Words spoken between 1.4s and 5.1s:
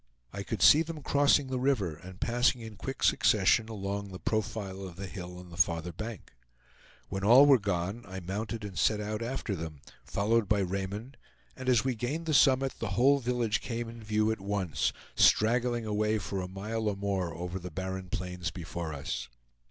the river, and passing in quick succession along the profile of the